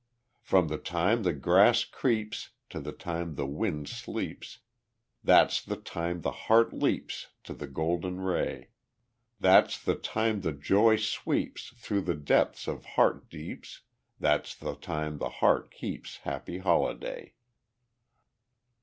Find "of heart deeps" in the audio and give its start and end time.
12.67-13.81